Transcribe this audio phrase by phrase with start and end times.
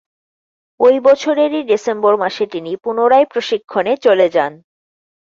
[0.79, 4.53] ঐ বছরেরই ডিসেম্বর মাসে তিনি পুনরায় প্রশিক্ষণে চলে যান।